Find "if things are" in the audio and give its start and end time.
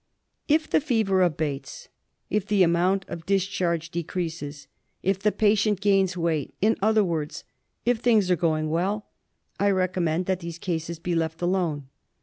7.85-8.35